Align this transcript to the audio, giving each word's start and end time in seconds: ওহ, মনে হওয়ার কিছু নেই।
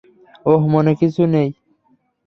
ওহ, 0.45 0.61
মনে 0.65 0.91
হওয়ার 0.91 0.99
কিছু 1.01 1.21
নেই। 1.33 1.49